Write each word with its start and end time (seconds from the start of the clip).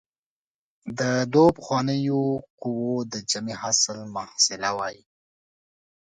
د 0.99 1.01
دوو 1.33 1.47
پخوانیو 1.57 2.21
قوو 2.61 2.93
د 3.13 3.15
جمع 3.29 3.55
حاصل 3.63 3.99
محصله 4.15 4.69
وايي. 4.77 5.03